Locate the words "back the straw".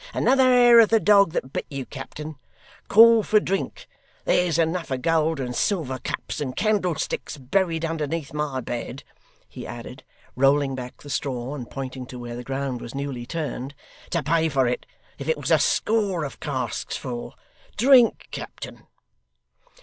10.73-11.53